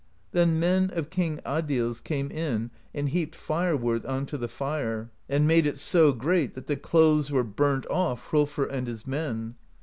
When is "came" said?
2.03-2.31